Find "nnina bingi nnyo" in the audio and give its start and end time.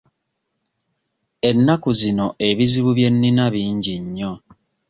3.13-4.33